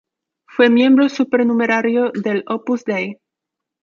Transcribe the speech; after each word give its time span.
Fue 0.47 0.71
miembro 0.71 1.09
supernumerario 1.09 2.09
del 2.11 2.43
Opus 2.47 2.83
Dei. 2.85 3.19